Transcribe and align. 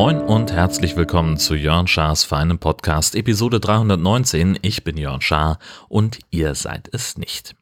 Moin 0.00 0.22
und 0.22 0.50
herzlich 0.52 0.96
willkommen 0.96 1.36
zu 1.36 1.54
Jörn 1.54 1.86
Schars 1.86 2.24
feinem 2.24 2.58
Podcast, 2.58 3.14
Episode 3.14 3.60
319. 3.60 4.58
Ich 4.62 4.82
bin 4.82 4.96
Jörn 4.96 5.20
Schaar 5.20 5.58
und 5.88 6.20
ihr 6.30 6.54
seid 6.54 6.88
es 6.92 7.18
nicht. 7.18 7.54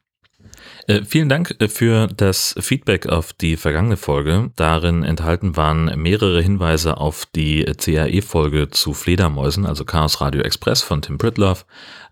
Äh, 0.87 1.03
vielen 1.03 1.29
Dank 1.29 1.55
äh, 1.59 1.67
für 1.67 2.07
das 2.07 2.55
Feedback 2.59 3.07
auf 3.07 3.33
die 3.33 3.57
vergangene 3.57 3.97
Folge. 3.97 4.51
Darin 4.55 5.03
enthalten 5.03 5.57
waren 5.57 5.91
mehrere 6.01 6.41
Hinweise 6.41 6.97
auf 6.97 7.25
die 7.35 7.63
CAE-Folge 7.65 8.69
zu 8.69 8.93
Fledermäusen, 8.93 9.65
also 9.65 9.85
Chaos 9.85 10.21
Radio 10.21 10.41
Express 10.41 10.81
von 10.81 11.01
Tim 11.01 11.17
Pritloff, 11.17 11.65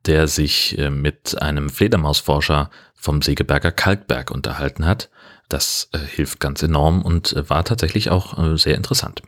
der 0.08 0.28
sich 0.28 0.78
äh, 0.78 0.90
mit 0.90 1.42
einem 1.42 1.70
Fledermausforscher 1.70 2.70
vom 2.96 3.22
Segeberger 3.22 3.72
Kalkberg 3.72 4.32
unterhalten 4.32 4.86
hat. 4.86 5.10
Das 5.50 5.90
äh, 5.92 6.00
hilft 6.00 6.40
ganz 6.40 6.64
enorm 6.64 7.04
und 7.04 7.34
äh, 7.34 7.50
war 7.50 7.64
tatsächlich 7.64 8.10
auch 8.10 8.58
sehr 8.58 8.76
interessant. 8.76 9.22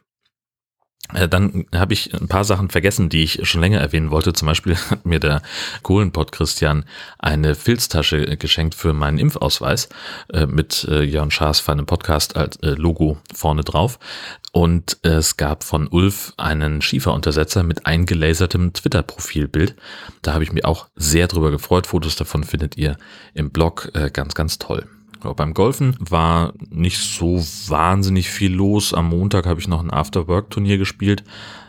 Äh, 1.14 1.28
dann 1.28 1.66
habe 1.74 1.94
ich 1.94 2.14
ein 2.14 2.28
paar 2.28 2.44
Sachen 2.44 2.70
vergessen, 2.70 3.10
die 3.10 3.24
ich 3.24 3.48
schon 3.48 3.62
länger 3.62 3.80
erwähnen 3.80 4.12
wollte. 4.12 4.34
Zum 4.34 4.46
Beispiel 4.48 4.76
hat 4.90 5.06
mir 5.06 5.20
der 5.20 5.42
Kohlenpott 5.82 6.32
Christian 6.32 6.86
eine 7.18 7.56
Filztasche 7.56 8.38
geschenkt 8.38 8.76
für 8.76 8.94
meinen 8.94 9.18
Impfausweis 9.18 9.90
äh, 10.34 10.46
mit 10.46 10.86
äh, 10.90 11.02
Jörn 11.02 11.32
Schaas 11.32 11.60
für 11.60 11.72
einen 11.72 11.86
Podcast 11.86 12.36
als 12.36 12.58
Logo 12.62 13.18
vorne 13.34 13.64
drauf. 13.64 14.00
Und 14.52 14.98
es 15.04 15.38
gab 15.38 15.64
von 15.64 15.88
Ulf 15.88 16.34
einen 16.38 16.82
Schieferuntersetzer 16.82 17.64
mit 17.64 17.86
eingelasertem 17.86 18.74
Twitter-Profilbild. 18.74 19.76
Da 20.24 20.34
habe 20.34 20.44
ich 20.44 20.52
mich 20.52 20.66
auch 20.66 20.88
sehr 20.96 21.28
drüber 21.28 21.52
gefreut. 21.52 21.86
Fotos 21.86 22.16
davon 22.16 22.44
findet 22.44 22.76
ihr 22.76 22.98
im 23.36 23.52
Blog. 23.52 23.92
Ganz, 24.12 24.34
ganz 24.34 24.58
toll. 24.58 24.88
Ja, 25.24 25.34
beim 25.34 25.54
Golfen 25.54 25.96
war 26.00 26.54
nicht 26.70 27.00
so 27.00 27.44
wahnsinnig 27.68 28.30
viel 28.30 28.54
los. 28.54 28.94
Am 28.94 29.10
Montag 29.10 29.46
habe 29.46 29.60
ich 29.60 29.68
noch 29.68 29.82
ein 29.82 29.92
After-Work-Turnier 29.92 30.78
gespielt, 30.78 31.24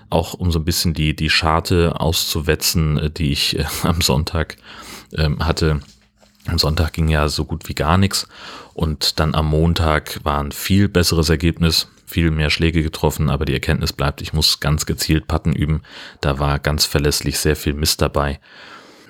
auch 0.09 0.35
um 0.35 0.53
so 0.53 0.61
ein 0.61 0.65
bisschen 0.65 0.95
die, 0.95 1.17
die 1.17 1.31
Scharte 1.31 2.01
auszuwetzen, 2.01 2.99
äh, 2.99 3.11
die 3.11 3.33
ich 3.33 3.59
äh, 3.59 3.65
am 3.83 4.01
Sonntag 4.01 4.57
ähm, 5.17 5.45
hatte. 5.45 5.81
Am 6.47 6.59
Sonntag 6.59 6.95
ging 6.95 7.09
ja 7.09 7.29
so 7.29 7.45
gut 7.45 7.69
wie 7.69 7.75
gar 7.75 7.99
nichts 7.99 8.27
und 8.73 9.21
dann 9.21 9.35
am 9.35 9.47
Montag 9.49 10.21
war 10.25 10.43
ein 10.43 10.53
viel 10.53 10.89
besseres 10.89 11.29
Ergebnis, 11.29 11.89
viel 12.07 12.31
mehr 12.31 12.51
Schläge 12.51 12.83
getroffen, 12.83 13.29
aber 13.29 13.45
die 13.45 13.53
Erkenntnis 13.53 13.93
bleibt, 13.93 14.23
ich 14.23 14.33
muss 14.33 14.59
ganz 14.59 14.87
gezielt 14.87 15.29
Patten 15.29 15.53
üben. 15.53 15.83
Da 16.21 16.39
war 16.39 16.59
ganz 16.59 16.87
verlässlich 16.87 17.39
sehr 17.39 17.57
viel 17.57 17.75
Mist 17.75 18.01
dabei. 18.01 18.41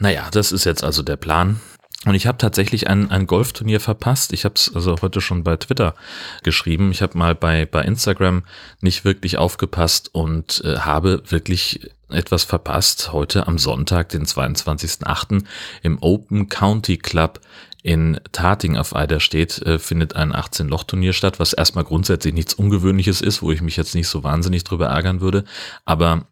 Naja, 0.00 0.28
das 0.32 0.50
ist 0.50 0.64
jetzt 0.64 0.82
also 0.82 1.02
der 1.02 1.16
Plan. 1.16 1.60
Und 2.06 2.14
ich 2.14 2.26
habe 2.26 2.38
tatsächlich 2.38 2.88
ein, 2.88 3.10
ein 3.10 3.26
Golfturnier 3.26 3.78
verpasst. 3.78 4.32
Ich 4.32 4.46
habe 4.46 4.54
es 4.54 4.74
also 4.74 4.96
heute 5.02 5.20
schon 5.20 5.44
bei 5.44 5.56
Twitter 5.56 5.94
geschrieben. 6.42 6.92
Ich 6.92 7.02
habe 7.02 7.18
mal 7.18 7.34
bei, 7.34 7.66
bei 7.66 7.82
Instagram 7.82 8.44
nicht 8.80 9.04
wirklich 9.04 9.36
aufgepasst 9.36 10.08
und 10.14 10.62
äh, 10.64 10.78
habe 10.78 11.22
wirklich 11.28 11.90
etwas 12.08 12.44
verpasst. 12.44 13.12
Heute 13.12 13.46
am 13.46 13.58
Sonntag, 13.58 14.08
den 14.08 14.24
22.08. 14.24 15.44
im 15.82 15.98
Open 16.00 16.48
County 16.48 16.96
Club 16.96 17.40
in 17.82 18.18
Tating 18.32 18.78
auf 18.78 18.96
Eiderstedt 18.96 19.60
äh, 19.62 19.78
findet 19.78 20.16
ein 20.16 20.32
18-Loch-Turnier 20.32 21.12
statt, 21.12 21.38
was 21.38 21.52
erstmal 21.52 21.84
grundsätzlich 21.84 22.32
nichts 22.32 22.54
Ungewöhnliches 22.54 23.20
ist, 23.20 23.42
wo 23.42 23.52
ich 23.52 23.60
mich 23.60 23.76
jetzt 23.76 23.94
nicht 23.94 24.08
so 24.08 24.24
wahnsinnig 24.24 24.64
drüber 24.64 24.86
ärgern 24.86 25.20
würde. 25.20 25.44
Aber 25.84 26.26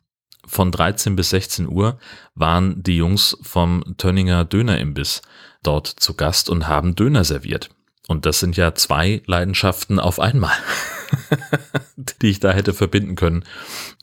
von 0.47 0.73
13 0.73 1.15
bis 1.15 1.31
16 1.31 1.69
Uhr 1.69 1.99
waren 2.35 2.83
die 2.83 2.97
Jungs 2.97 3.37
vom 3.43 3.85
Tönninger 3.99 4.47
Dönerimbiss 4.47 5.21
dort 5.63 5.87
zu 5.87 6.15
Gast 6.15 6.49
und 6.49 6.69
haben 6.69 6.95
Döner 6.95 7.25
serviert. 7.25 7.71
Und 8.09 8.25
das 8.25 8.41
sind 8.41 8.57
ja 8.57 8.75
zwei 8.75 9.23
Leidenschaften 9.27 10.01
auf 10.01 10.19
einmal, 10.19 10.57
die 12.23 12.31
ich 12.31 12.41
da 12.41 12.53
hätte 12.53 12.73
verbinden 12.73 13.17
können. 13.17 13.45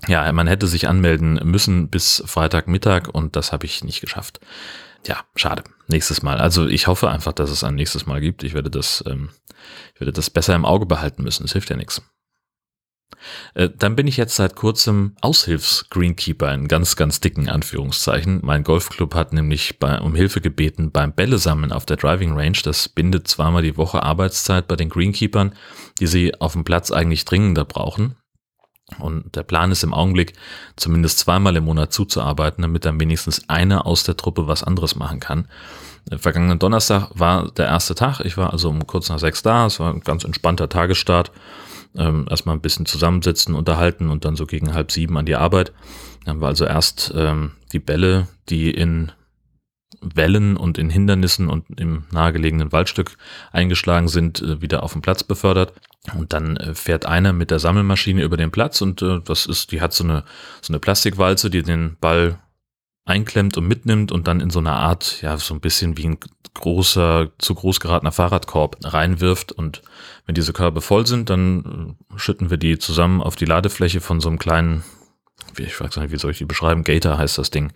Ja, 0.07 0.31
man 0.31 0.45
hätte 0.45 0.67
sich 0.67 0.87
anmelden 0.87 1.39
müssen 1.43 1.89
bis 1.89 2.21
Freitagmittag 2.25 3.07
und 3.11 3.35
das 3.35 3.51
habe 3.51 3.65
ich 3.65 3.83
nicht 3.83 4.01
geschafft. 4.01 4.39
Ja, 5.07 5.17
schade. 5.35 5.63
Nächstes 5.87 6.21
Mal. 6.21 6.37
Also 6.37 6.67
ich 6.67 6.87
hoffe 6.87 7.09
einfach, 7.09 7.33
dass 7.33 7.49
es 7.49 7.63
ein 7.63 7.75
nächstes 7.75 8.05
Mal 8.05 8.21
gibt. 8.21 8.43
Ich 8.43 8.53
werde 8.53 8.69
das, 8.69 9.03
ähm, 9.07 9.29
ich 9.93 10.01
werde 10.01 10.13
das 10.13 10.29
besser 10.29 10.55
im 10.55 10.65
Auge 10.65 10.85
behalten 10.85 11.23
müssen. 11.23 11.45
Es 11.45 11.53
hilft 11.53 11.69
ja 11.71 11.75
nichts. 11.75 12.01
Äh, 13.53 13.69
dann 13.77 13.95
bin 13.95 14.07
ich 14.07 14.17
jetzt 14.17 14.35
seit 14.35 14.55
kurzem 14.55 15.15
Aushilfs-Greenkeeper 15.21 16.53
in 16.53 16.67
ganz, 16.67 16.95
ganz 16.95 17.19
dicken 17.19 17.49
Anführungszeichen. 17.49 18.39
Mein 18.43 18.63
Golfclub 18.63 19.15
hat 19.15 19.33
nämlich 19.33 19.79
bei, 19.79 19.99
um 19.99 20.15
Hilfe 20.15 20.41
gebeten 20.41 20.91
beim 20.91 21.13
Bällesammeln 21.13 21.71
auf 21.71 21.85
der 21.85 21.97
Driving 21.97 22.33
Range. 22.33 22.57
Das 22.63 22.89
bindet 22.89 23.27
zweimal 23.27 23.63
die 23.63 23.77
Woche 23.77 24.03
Arbeitszeit 24.03 24.67
bei 24.67 24.75
den 24.75 24.89
Greenkeepern, 24.89 25.53
die 25.99 26.07
sie 26.07 26.39
auf 26.39 26.53
dem 26.53 26.63
Platz 26.63 26.91
eigentlich 26.91 27.25
dringender 27.25 27.65
brauchen. 27.65 28.15
Und 28.99 29.35
der 29.35 29.41
Plan 29.41 29.71
ist 29.71 29.83
im 29.83 29.95
Augenblick, 29.95 30.33
zumindest 30.75 31.17
zweimal 31.17 31.55
im 31.55 31.63
Monat 31.63 31.91
zuzuarbeiten, 31.91 32.61
damit 32.61 32.85
dann 32.85 32.99
wenigstens 32.99 33.49
einer 33.49 33.87
aus 33.87 34.03
der 34.03 34.15
Truppe 34.15 34.47
was 34.47 34.63
anderes 34.63 34.95
machen 34.95 35.19
kann. 35.19 35.47
Äh, 36.11 36.17
vergangenen 36.17 36.59
Donnerstag 36.59 37.09
war 37.13 37.51
der 37.51 37.65
erste 37.65 37.95
Tag. 37.95 38.19
Ich 38.19 38.37
war 38.37 38.53
also 38.53 38.69
um 38.69 38.85
kurz 38.85 39.09
nach 39.09 39.19
sechs 39.19 39.41
da. 39.41 39.65
Es 39.65 39.79
war 39.79 39.91
ein 39.91 40.01
ganz 40.01 40.23
entspannter 40.23 40.69
Tagesstart 40.69 41.31
ähm, 41.97 42.25
erstmal 42.29 42.55
ein 42.55 42.61
bisschen 42.61 42.85
zusammensitzen, 42.85 43.55
unterhalten 43.55 44.09
und 44.09 44.25
dann 44.25 44.35
so 44.35 44.45
gegen 44.45 44.73
halb 44.73 44.91
sieben 44.91 45.17
an 45.17 45.25
die 45.25 45.35
Arbeit. 45.35 45.73
Dann 46.23 46.35
haben 46.35 46.41
wir 46.41 46.47
also 46.47 46.65
erst 46.65 47.13
ähm, 47.15 47.51
die 47.71 47.79
Bälle, 47.79 48.27
die 48.49 48.71
in 48.71 49.11
Wellen 50.01 50.57
und 50.57 50.77
in 50.77 50.89
Hindernissen 50.89 51.49
und 51.49 51.79
im 51.79 52.03
nahegelegenen 52.11 52.71
Waldstück 52.71 53.17
eingeschlagen 53.51 54.07
sind, 54.07 54.41
äh, 54.41 54.61
wieder 54.61 54.83
auf 54.83 54.93
den 54.93 55.01
Platz 55.01 55.23
befördert. 55.23 55.73
Und 56.17 56.33
dann 56.33 56.57
äh, 56.57 56.75
fährt 56.75 57.05
einer 57.05 57.33
mit 57.33 57.51
der 57.51 57.59
Sammelmaschine 57.59 58.23
über 58.23 58.37
den 58.37 58.51
Platz 58.51 58.81
und 58.81 59.01
äh, 59.01 59.19
das 59.23 59.45
ist, 59.45 59.71
die 59.71 59.81
hat 59.81 59.93
so 59.93 60.03
eine, 60.03 60.23
so 60.61 60.71
eine 60.71 60.79
Plastikwalze, 60.79 61.49
die 61.49 61.63
den 61.63 61.97
Ball 61.99 62.39
einklemmt 63.05 63.55
und 63.57 63.67
mitnimmt 63.67 64.11
und 64.11 64.27
dann 64.27 64.41
in 64.41 64.49
so 64.49 64.59
eine 64.59 64.73
Art, 64.73 65.21
ja, 65.21 65.37
so 65.37 65.53
ein 65.53 65.61
bisschen 65.61 65.97
wie 65.97 66.07
ein 66.07 66.17
großer, 66.55 67.31
zu 67.37 67.53
groß 67.53 67.79
geratener 67.79 68.11
Fahrradkorb 68.11 68.77
reinwirft. 68.83 69.51
Und 69.51 69.83
wenn 70.25 70.35
diese 70.35 70.53
Körbe 70.53 70.81
voll 70.81 71.05
sind, 71.05 71.29
dann 71.29 71.95
äh, 72.13 72.17
schütten 72.19 72.49
wir 72.49 72.57
die 72.57 72.79
zusammen 72.79 73.21
auf 73.21 73.35
die 73.35 73.45
Ladefläche 73.45 74.01
von 74.01 74.19
so 74.21 74.29
einem 74.29 74.39
kleinen, 74.39 74.83
wie 75.53 75.63
ich 75.63 75.79
weiß 75.79 75.95
nicht, 75.97 76.11
wie 76.11 76.17
soll 76.17 76.31
ich 76.31 76.39
die 76.39 76.45
beschreiben? 76.45 76.83
Gator 76.83 77.17
heißt 77.17 77.37
das 77.37 77.51
Ding. 77.51 77.71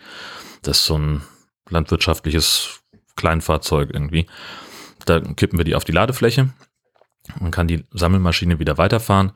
Das 0.63 0.79
ist 0.79 0.85
so 0.85 0.97
ein 0.97 1.21
landwirtschaftliches 1.69 2.81
Kleinfahrzeug 3.15 3.91
irgendwie. 3.93 4.25
Da 5.05 5.19
kippen 5.19 5.59
wir 5.59 5.65
die 5.65 5.75
auf 5.75 5.85
die 5.85 5.91
Ladefläche. 5.91 6.49
Man 7.39 7.51
kann 7.51 7.67
die 7.67 7.85
Sammelmaschine 7.91 8.57
wieder 8.59 8.77
weiterfahren. 8.77 9.33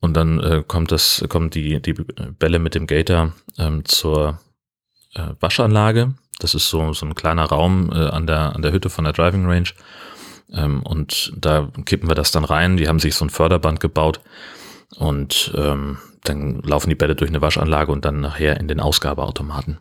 Und 0.00 0.14
dann 0.14 0.40
äh, 0.40 0.64
kommt 0.66 0.90
das, 0.90 1.24
kommen 1.28 1.50
die, 1.50 1.80
die 1.80 1.92
Bälle 1.92 2.58
mit 2.58 2.74
dem 2.74 2.86
Gator 2.86 3.34
ähm, 3.58 3.84
zur 3.84 4.40
äh, 5.14 5.34
Waschanlage. 5.40 6.14
Das 6.38 6.54
ist 6.54 6.70
so, 6.70 6.92
so 6.92 7.06
ein 7.06 7.14
kleiner 7.14 7.44
Raum 7.44 7.90
äh, 7.92 8.06
an, 8.06 8.26
der, 8.26 8.54
an 8.54 8.62
der 8.62 8.72
Hütte 8.72 8.90
von 8.90 9.04
der 9.04 9.12
Driving 9.12 9.46
Range. 9.46 9.68
Ähm, 10.52 10.82
und 10.82 11.32
da 11.36 11.68
kippen 11.84 12.08
wir 12.08 12.14
das 12.14 12.30
dann 12.30 12.44
rein. 12.44 12.76
Die 12.76 12.88
haben 12.88 12.98
sich 12.98 13.14
so 13.14 13.24
ein 13.24 13.30
Förderband 13.30 13.80
gebaut. 13.80 14.20
Und 14.96 15.52
ähm, 15.56 15.98
dann 16.24 16.60
laufen 16.62 16.88
die 16.88 16.96
Bälle 16.96 17.14
durch 17.14 17.30
eine 17.30 17.42
Waschanlage 17.42 17.92
und 17.92 18.04
dann 18.04 18.20
nachher 18.20 18.58
in 18.58 18.68
den 18.68 18.80
Ausgabeautomaten. 18.80 19.78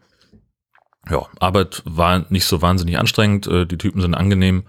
Ja, 1.10 1.26
Arbeit 1.40 1.82
war 1.86 2.26
nicht 2.30 2.46
so 2.46 2.62
wahnsinnig 2.62 3.00
anstrengend. 3.00 3.48
Äh, 3.48 3.66
die 3.66 3.78
Typen 3.78 4.02
sind 4.02 4.14
angenehm. 4.14 4.64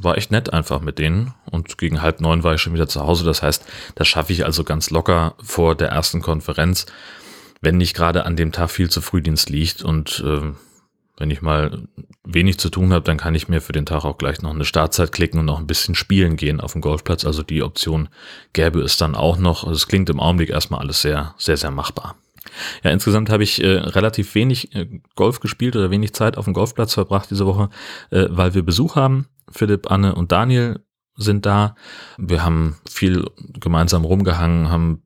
War 0.00 0.16
echt 0.16 0.30
nett 0.30 0.52
einfach 0.52 0.80
mit 0.80 0.98
denen. 0.98 1.34
Und 1.50 1.78
gegen 1.78 2.02
halb 2.02 2.20
neun 2.20 2.42
war 2.42 2.54
ich 2.54 2.60
schon 2.60 2.74
wieder 2.74 2.88
zu 2.88 3.02
Hause. 3.02 3.24
Das 3.24 3.42
heißt, 3.42 3.64
das 3.94 4.08
schaffe 4.08 4.32
ich 4.32 4.44
also 4.44 4.64
ganz 4.64 4.90
locker 4.90 5.34
vor 5.42 5.74
der 5.76 5.88
ersten 5.90 6.20
Konferenz 6.20 6.86
wenn 7.64 7.76
nicht 7.76 7.94
gerade 7.94 8.26
an 8.26 8.36
dem 8.36 8.52
Tag 8.52 8.70
viel 8.70 8.90
zu 8.90 9.00
Frühdienst 9.00 9.50
liegt 9.50 9.82
und 9.82 10.22
äh, 10.24 10.52
wenn 11.16 11.30
ich 11.30 11.42
mal 11.42 11.86
wenig 12.24 12.58
zu 12.58 12.70
tun 12.70 12.92
habe, 12.92 13.04
dann 13.04 13.16
kann 13.16 13.34
ich 13.34 13.48
mir 13.48 13.60
für 13.60 13.72
den 13.72 13.86
Tag 13.86 14.04
auch 14.04 14.18
gleich 14.18 14.42
noch 14.42 14.52
eine 14.52 14.64
Startzeit 14.64 15.12
klicken 15.12 15.38
und 15.38 15.46
noch 15.46 15.60
ein 15.60 15.66
bisschen 15.66 15.94
spielen 15.94 16.36
gehen 16.36 16.60
auf 16.60 16.72
dem 16.72 16.80
Golfplatz. 16.80 17.24
Also 17.24 17.42
die 17.42 17.62
Option 17.62 18.08
gäbe 18.52 18.80
es 18.80 18.96
dann 18.96 19.14
auch 19.14 19.38
noch. 19.38 19.62
Also 19.62 19.76
es 19.76 19.86
klingt 19.86 20.10
im 20.10 20.18
Augenblick 20.18 20.50
erstmal 20.50 20.80
alles 20.80 21.02
sehr, 21.02 21.34
sehr, 21.38 21.56
sehr 21.56 21.70
machbar. 21.70 22.16
Ja, 22.82 22.90
insgesamt 22.90 23.30
habe 23.30 23.44
ich 23.44 23.62
äh, 23.62 23.68
relativ 23.68 24.34
wenig 24.34 24.74
äh, 24.74 24.86
Golf 25.14 25.40
gespielt 25.40 25.76
oder 25.76 25.90
wenig 25.90 26.14
Zeit 26.14 26.36
auf 26.36 26.44
dem 26.44 26.54
Golfplatz 26.54 26.94
verbracht 26.94 27.30
diese 27.30 27.46
Woche, 27.46 27.70
äh, 28.10 28.26
weil 28.30 28.54
wir 28.54 28.62
Besuch 28.62 28.96
haben. 28.96 29.28
Philipp, 29.50 29.90
Anne 29.90 30.14
und 30.14 30.32
Daniel 30.32 30.80
sind 31.16 31.46
da. 31.46 31.76
Wir 32.18 32.44
haben 32.44 32.76
viel 32.88 33.24
gemeinsam 33.38 34.04
rumgehangen, 34.04 34.70
haben 34.70 35.02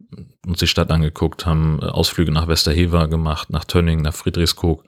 uns 0.46 0.58
die 0.58 0.66
Stadt 0.66 0.90
angeguckt, 0.90 1.46
haben 1.46 1.80
Ausflüge 1.80 2.32
nach 2.32 2.48
Westerhever 2.48 3.08
gemacht, 3.08 3.50
nach 3.50 3.64
Tönning, 3.64 4.02
nach 4.02 4.14
Friedrichskoog 4.14 4.84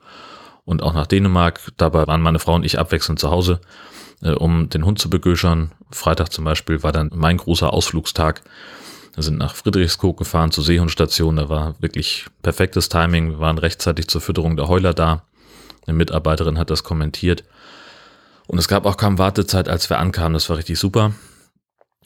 und 0.65 0.81
auch 0.81 0.93
nach 0.93 1.07
Dänemark. 1.07 1.59
Dabei 1.77 2.07
waren 2.07 2.21
meine 2.21 2.39
Frau 2.39 2.55
und 2.55 2.65
ich 2.65 2.79
abwechselnd 2.79 3.19
zu 3.19 3.29
Hause, 3.29 3.61
äh, 4.21 4.31
um 4.31 4.69
den 4.69 4.85
Hund 4.85 4.99
zu 4.99 5.09
begöschern. 5.09 5.71
Freitag 5.91 6.31
zum 6.31 6.45
Beispiel 6.45 6.83
war 6.83 6.91
dann 6.91 7.11
mein 7.13 7.37
großer 7.37 7.71
Ausflugstag. 7.71 8.41
Wir 9.13 9.23
sind 9.23 9.37
nach 9.37 9.55
Friedrichskoog 9.55 10.17
gefahren 10.17 10.51
zur 10.51 10.63
Seehundstation. 10.63 11.35
Da 11.35 11.49
war 11.49 11.75
wirklich 11.81 12.27
perfektes 12.41 12.89
Timing. 12.89 13.31
Wir 13.31 13.39
waren 13.39 13.57
rechtzeitig 13.57 14.07
zur 14.07 14.21
Fütterung 14.21 14.55
der 14.55 14.67
Heuler 14.67 14.93
da 14.93 15.23
Eine 15.85 15.97
Mitarbeiterin 15.97 16.57
hat 16.57 16.69
das 16.69 16.83
kommentiert. 16.83 17.43
Und 18.51 18.57
es 18.57 18.67
gab 18.67 18.85
auch 18.85 18.97
kaum 18.97 19.17
Wartezeit, 19.17 19.69
als 19.69 19.89
wir 19.89 19.97
ankamen. 19.97 20.33
Das 20.33 20.49
war 20.49 20.57
richtig 20.57 20.77
super. 20.77 21.13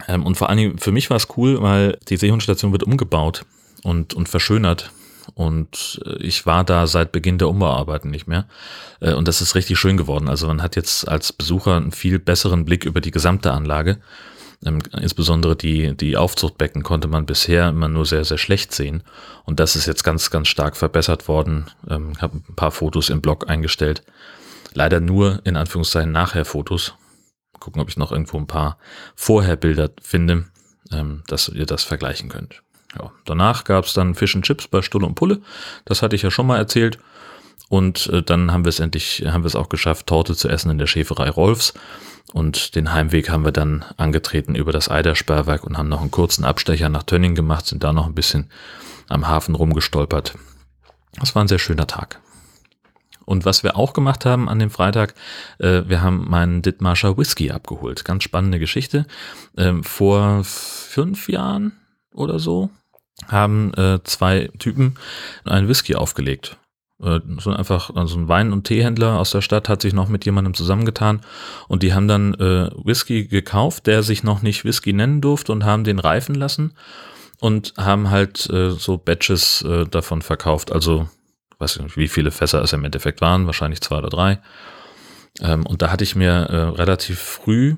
Ähm, 0.08 0.24
und 0.24 0.36
vor 0.36 0.48
allen 0.48 0.60
Dingen 0.60 0.78
für 0.78 0.92
mich 0.92 1.10
war 1.10 1.18
es 1.18 1.28
cool, 1.38 1.60
weil 1.60 1.98
die 2.08 2.18
Seehundstation 2.18 2.72
wird 2.72 2.84
umgebaut 2.84 3.48
und, 3.82 4.14
und 4.14 4.30
verschönert. 4.30 4.92
Und 5.34 6.00
äh, 6.06 6.22
ich 6.22 6.46
war 6.46 6.64
da 6.64 6.86
seit 6.86 7.12
Beginn 7.12 7.40
der 7.40 7.50
Umbauarbeiten 7.50 8.12
nicht 8.12 8.28
mehr. 8.28 8.46
Äh, 9.00 9.16
und 9.16 9.28
das 9.28 9.42
ist 9.42 9.56
richtig 9.56 9.80
schön 9.80 9.98
geworden. 9.98 10.30
Also 10.30 10.46
man 10.46 10.62
hat 10.62 10.76
jetzt 10.76 11.08
als 11.08 11.34
Besucher 11.34 11.78
einen 11.78 11.92
viel 11.92 12.20
besseren 12.20 12.64
Blick 12.64 12.86
über 12.86 13.02
die 13.02 13.10
gesamte 13.10 13.52
Anlage. 13.52 13.98
Ähm, 14.64 14.84
insbesondere 15.02 15.56
die, 15.56 15.98
die 15.98 16.16
Aufzuchtbecken 16.16 16.84
konnte 16.84 17.08
man 17.08 17.26
bisher 17.26 17.70
immer 17.70 17.88
nur 17.88 18.06
sehr, 18.06 18.24
sehr 18.24 18.38
schlecht 18.38 18.72
sehen. 18.72 19.02
Und 19.46 19.60
das 19.60 19.76
ist 19.76 19.88
jetzt 19.88 20.04
ganz, 20.04 20.30
ganz 20.30 20.48
stark 20.48 20.78
verbessert 20.78 21.28
worden. 21.28 21.66
Ähm, 21.90 22.14
habe 22.22 22.38
ein 22.38 22.56
paar 22.56 22.70
Fotos 22.70 23.10
im 23.10 23.22
Blog 23.22 23.50
eingestellt. 23.50 24.04
Leider 24.76 25.00
nur 25.00 25.42
in 25.46 25.56
Anführungszeichen 25.56 26.12
nachher 26.12 26.46
Fotos. 26.46 26.94
Gucken, 27.60 27.82
ob 27.82 27.90
ich 27.90 27.98
noch 27.98 28.12
irgendwo 28.12 28.38
ein 28.38 28.46
paar 28.46 28.78
Vorherbilder 29.16 29.90
finde, 30.02 30.46
ähm, 30.92 31.24
dass 31.28 31.48
ihr 31.48 31.66
das 31.66 31.84
vergleichen 31.84 32.30
könnt. 32.30 32.62
Ja, 33.00 33.12
danach 33.26 33.64
gab 33.64 33.86
es 33.86 33.94
dann 33.94 34.16
Fish 34.16 34.36
and 34.36 34.46
Chips 34.46 34.68
bei 34.68 34.82
Stulle 34.82 35.08
und 35.08 35.16
Pulle. 35.16 35.42
Das 35.86 36.02
hatte 36.02 36.16
ich 36.16 36.22
ja 36.22 36.30
schon 36.30 36.46
mal 36.46 36.58
erzählt. 36.58 37.00
Und 37.70 38.08
äh, 38.08 38.22
dann 38.22 38.52
haben 38.52 38.66
wir 38.66 38.70
es 38.70 38.80
endlich, 38.80 39.24
haben 39.26 39.44
wir 39.44 39.48
es 39.48 39.56
auch 39.56 39.70
geschafft, 39.70 40.08
Torte 40.08 40.36
zu 40.36 40.50
essen 40.50 40.70
in 40.70 40.78
der 40.78 40.88
Schäferei 40.88 41.30
Rolfs. 41.30 41.74
Und 42.34 42.76
den 42.76 42.92
Heimweg 42.92 43.30
haben 43.30 43.46
wir 43.46 43.54
dann 43.54 43.86
angetreten 43.96 44.56
über 44.56 44.74
das 44.74 44.90
Eidersperrwerk 44.90 45.64
und 45.64 45.78
haben 45.78 45.90
noch 45.90 46.02
einen 46.02 46.12
kurzen 46.12 46.44
Abstecher 46.44 46.90
nach 46.90 47.04
Tönning 47.04 47.34
gemacht, 47.34 47.66
sind 47.66 47.84
da 47.84 47.94
noch 47.94 48.08
ein 48.08 48.16
bisschen 48.16 48.50
am 49.08 49.28
Hafen 49.28 49.56
rumgestolpert. 49.56 50.38
Das 51.18 51.34
war 51.34 51.44
ein 51.44 51.48
sehr 51.48 51.60
schöner 51.60 51.88
Tag. 51.88 52.20
Und 53.26 53.46
was 53.46 53.64
wir 53.64 53.76
auch 53.76 53.94
gemacht 53.94 54.26
haben 54.26 54.48
an 54.48 54.60
dem 54.60 54.70
Freitag, 54.70 55.16
äh, 55.60 55.84
wir 55.88 56.02
haben 56.02 56.30
meinen 56.30 56.62
Dithmarscher 56.62 57.18
Whisky 57.18 57.52
abgeholt. 57.52 58.06
Ganz 58.06 58.24
spannende 58.24 58.60
Geschichte. 58.60 59.06
Ähm, 59.58 59.84
vor 59.84 60.44
fünf 60.44 61.28
Jahren 61.30 61.74
oder 62.14 62.40
so 62.40 62.70
haben 63.28 63.74
äh, 63.76 64.00
zwei 64.04 64.50
Typen 64.60 64.96
einen 65.46 65.68
Whisky 65.68 65.96
aufgelegt. 65.96 66.58
Äh, 67.02 67.20
so 67.40 67.52
einfach, 67.52 67.94
also 67.96 68.18
ein 68.18 68.28
Wein- 68.28 68.54
und 68.54 68.66
Teehändler 68.66 69.20
aus 69.20 69.32
der 69.32 69.42
Stadt 69.42 69.70
hat 69.70 69.82
sich 69.82 69.94
noch 69.94 70.08
mit 70.08 70.26
jemandem 70.26 70.54
zusammengetan 70.54 71.22
und 71.68 71.84
die 71.84 71.94
haben 71.94 72.08
dann 72.08 72.34
äh, 72.36 72.70
Whisky 72.84 73.28
gekauft, 73.28 73.88
der 73.88 74.04
sich 74.04 74.24
noch 74.24 74.42
nicht 74.42 74.66
Whisky 74.66 74.94
nennen 74.94 75.22
durfte 75.22 75.52
und 75.52 75.66
haben 75.66 75.84
den 75.84 76.00
reifen 76.00 76.36
lassen 76.36 76.74
und 77.40 77.74
haben 77.78 78.10
halt 78.10 78.50
äh, 78.50 78.72
so 78.72 78.98
Batches 78.98 79.62
äh, 79.64 79.86
davon 79.86 80.22
verkauft. 80.22 80.72
Also, 80.72 81.10
weiß 81.60 81.78
ich 81.78 81.82
nicht, 81.82 81.98
wie 81.98 82.08
viele 82.08 82.32
Fässer 82.32 82.62
es 82.62 82.74
im 82.74 82.84
Endeffekt 82.84 83.22
waren, 83.22 83.46
wahrscheinlich 83.46 83.82
zwei 83.82 83.98
oder 83.98 84.10
drei. 84.10 84.40
Ähm, 85.42 85.66
und 85.66 85.82
da 85.82 85.92
hatte 85.92 86.04
ich 86.04 86.16
mir 86.16 86.32
äh, 86.32 86.56
relativ 86.56 87.20
früh 87.20 87.76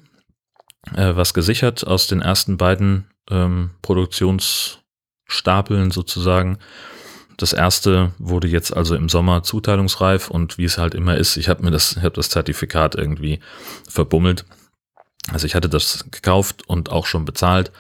äh, 0.96 1.16
was 1.16 1.34
gesichert 1.34 1.86
aus 1.86 2.08
den 2.08 2.22
ersten 2.22 2.58
beiden 2.58 3.08
ähm, 3.30 3.72
Produktionsstapeln 3.82 5.92
sozusagen. 5.92 6.58
Das 7.38 7.54
erste 7.54 8.12
wurde 8.18 8.48
jetzt 8.48 8.76
also 8.76 8.96
im 8.96 9.10
Sommer 9.10 9.44
zuteilungsreif 9.44 10.30
und 10.30 10.58
wie 10.58 10.66
es 10.66 10.80
halt 10.80 10.96
immer 10.96 11.18
ist, 11.18 11.38
ich 11.38 11.50
habe 11.50 11.64
mir 11.64 11.72
das, 11.72 11.98
ich 11.98 12.04
habe 12.04 12.16
das 12.16 12.30
Zertifikat 12.30 12.96
irgendwie 12.96 13.40
verbummelt. 13.88 14.46
Also 15.32 15.46
ich 15.46 15.54
hatte 15.56 15.70
das 15.70 16.06
gekauft 16.10 16.68
und 16.68 16.90
auch 16.90 17.06
schon 17.06 17.26
bezahlt 17.26 17.72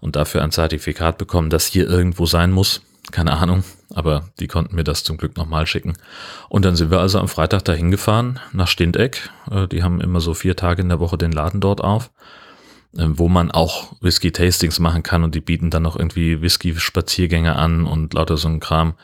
und 0.00 0.16
dafür 0.16 0.42
ein 0.42 0.50
Zertifikat 0.50 1.18
bekommen, 1.18 1.50
das 1.50 1.66
hier 1.66 1.88
irgendwo 1.88 2.26
sein 2.26 2.50
muss. 2.52 2.82
Keine 3.12 3.36
Ahnung, 3.38 3.62
aber 3.94 4.28
die 4.40 4.48
konnten 4.48 4.74
mir 4.74 4.84
das 4.84 5.04
zum 5.04 5.16
Glück 5.16 5.36
nochmal 5.36 5.66
schicken. 5.66 5.96
Und 6.48 6.64
dann 6.64 6.74
sind 6.74 6.90
wir 6.90 7.00
also 7.00 7.20
am 7.20 7.28
Freitag 7.28 7.64
dahin 7.64 7.90
gefahren 7.90 8.40
nach 8.52 8.68
Stindeck. 8.68 9.30
Äh, 9.50 9.68
die 9.68 9.82
haben 9.82 10.00
immer 10.00 10.20
so 10.20 10.34
vier 10.34 10.56
Tage 10.56 10.82
in 10.82 10.88
der 10.88 11.00
Woche 11.00 11.16
den 11.16 11.32
Laden 11.32 11.60
dort 11.60 11.80
auf. 11.80 12.10
Ähm, 12.98 13.18
wo 13.18 13.28
man 13.28 13.50
auch 13.50 13.92
Whisky-Tastings 14.00 14.78
machen 14.78 15.02
kann 15.02 15.22
und 15.22 15.34
die 15.34 15.40
bieten 15.40 15.70
dann 15.70 15.82
noch 15.82 15.96
irgendwie 15.96 16.40
Whisky-Spaziergänge 16.40 17.56
an 17.56 17.86
und 17.86 18.14
lauter 18.14 18.36
so 18.36 18.48
ein 18.48 18.60
Kram. 18.60 18.94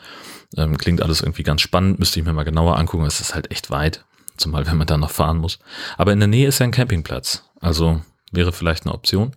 Ähm, 0.57 0.77
klingt 0.77 1.01
alles 1.01 1.21
irgendwie 1.21 1.43
ganz 1.43 1.61
spannend, 1.61 1.99
müsste 1.99 2.19
ich 2.19 2.25
mir 2.25 2.33
mal 2.33 2.43
genauer 2.43 2.77
angucken. 2.77 3.05
Es 3.05 3.19
ist 3.19 3.35
halt 3.35 3.51
echt 3.51 3.69
weit, 3.69 4.03
zumal 4.37 4.65
wenn 4.65 4.77
man 4.77 4.87
da 4.87 4.97
noch 4.97 5.11
fahren 5.11 5.37
muss. 5.37 5.59
Aber 5.97 6.11
in 6.11 6.19
der 6.19 6.27
Nähe 6.27 6.47
ist 6.47 6.59
ja 6.59 6.63
ein 6.63 6.71
Campingplatz, 6.71 7.43
also 7.59 8.01
wäre 8.31 8.51
vielleicht 8.51 8.85
eine 8.85 8.95
Option. 8.95 9.35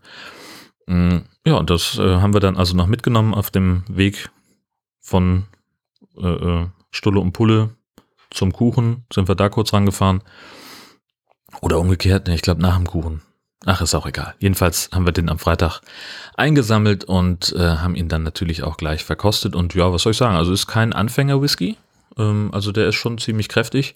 Mm, 0.87 1.19
ja, 1.45 1.55
und 1.55 1.69
das 1.69 1.99
äh, 1.99 2.17
haben 2.17 2.33
wir 2.33 2.41
dann 2.41 2.57
also 2.57 2.75
noch 2.75 2.87
mitgenommen 2.87 3.35
auf 3.35 3.51
dem 3.51 3.83
Weg 3.89 4.31
von 5.07 5.45
äh, 6.19 6.27
äh, 6.27 6.67
Stulle 6.91 7.21
und 7.21 7.33
Pulle 7.33 7.71
zum 8.31 8.53
Kuchen. 8.53 9.05
Sind 9.13 9.29
wir 9.29 9.37
da 9.37 9.49
kurz 9.49 9.73
rangefahren. 9.73 10.23
Oder 11.61 11.79
umgekehrt, 11.79 12.27
ne, 12.27 12.35
ich 12.35 12.43
glaube 12.43 12.61
nach 12.61 12.77
dem 12.77 12.89
Kuchen. 12.89 13.23
Ach, 13.65 13.81
ist 13.81 13.95
auch 13.95 14.07
egal. 14.07 14.35
Jedenfalls 14.41 14.91
haben 14.93 15.07
wir 15.07 15.13
den 15.13 15.29
am 15.29 15.39
Freitag 15.39 15.81
eingesammelt 16.37 17.05
und 17.05 17.55
äh, 17.57 17.77
haben 17.77 17.95
ihn 17.95 18.09
dann 18.09 18.25
natürlich 18.25 18.65
auch 18.65 18.77
gleich 18.77 19.05
verkostet. 19.05 19.55
Und 19.55 19.75
ja, 19.75 19.93
was 19.93 20.03
soll 20.03 20.11
ich 20.11 20.19
sagen? 20.19 20.37
Also 20.37 20.53
ist 20.53 20.67
kein 20.67 20.93
Anfänger-Whisky. 20.93 21.77
Ähm, 22.19 22.51
also 22.53 22.73
der 22.73 22.89
ist 22.89 22.97
schon 22.97 23.19
ziemlich 23.19 23.49
kräftig. 23.49 23.95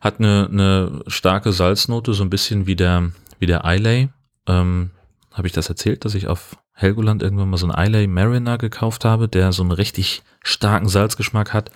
Hat 0.00 0.20
eine, 0.20 0.48
eine 0.50 1.02
starke 1.06 1.52
Salznote, 1.52 2.14
so 2.14 2.24
ein 2.24 2.30
bisschen 2.30 2.66
wie 2.66 2.76
der, 2.76 3.12
wie 3.38 3.46
der 3.46 3.62
Islay. 3.64 4.08
Ähm, 4.46 4.90
habe 5.32 5.46
ich 5.46 5.52
das 5.52 5.68
erzählt, 5.68 6.06
dass 6.06 6.14
ich 6.14 6.28
auf 6.28 6.56
Helgoland 6.76 7.22
irgendwann 7.22 7.48
mal 7.48 7.56
so 7.56 7.66
einen 7.66 7.86
Islay 7.86 8.06
Mariner 8.06 8.58
gekauft 8.58 9.04
habe, 9.06 9.28
der 9.28 9.52
so 9.52 9.62
einen 9.62 9.72
richtig 9.72 10.22
starken 10.42 10.88
Salzgeschmack 10.88 11.52
hat. 11.52 11.70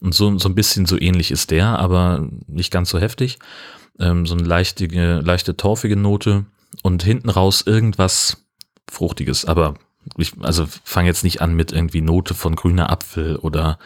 Und 0.00 0.14
so, 0.14 0.38
so 0.38 0.48
ein 0.48 0.54
bisschen 0.54 0.86
so 0.86 0.98
ähnlich 0.98 1.30
ist 1.30 1.50
der, 1.50 1.78
aber 1.78 2.26
nicht 2.46 2.72
ganz 2.72 2.88
so 2.88 2.98
heftig. 2.98 3.38
Ähm, 3.98 4.26
so 4.26 4.34
eine 4.34 4.44
leichte, 4.44 4.86
leichte 5.20 5.58
torfige 5.58 5.96
Note 5.96 6.46
und 6.82 7.02
hinten 7.02 7.28
raus 7.28 7.62
irgendwas 7.66 8.46
Fruchtiges. 8.90 9.44
Aber 9.44 9.74
ich, 10.16 10.32
also 10.40 10.66
fange 10.84 11.08
jetzt 11.08 11.22
nicht 11.22 11.42
an 11.42 11.54
mit 11.54 11.72
irgendwie 11.72 12.00
Note 12.00 12.32
von 12.32 12.56
grüner 12.56 12.90
Apfel 12.90 13.36
oder 13.36 13.78